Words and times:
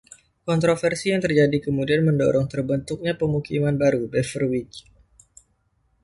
Kontroversi 0.49 1.05
yang 1.13 1.21
terjadi 1.25 1.53
kemudian 1.65 2.01
mendorong 2.07 2.45
terbentuknya 2.53 3.13
pemukiman 3.21 3.75
baru, 3.83 4.01
Beverwijck. 4.13 4.83